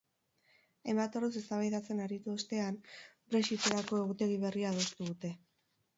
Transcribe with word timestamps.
Hainbat 0.85 1.17
orduz 1.19 1.29
eztabaidatzen 1.41 2.01
aritu 2.05 2.33
ostean, 2.37 2.81
brexiterako 3.35 4.03
egutegi 4.05 4.43
berria 4.47 4.73
adostu 4.75 5.11
dute. 5.13 5.37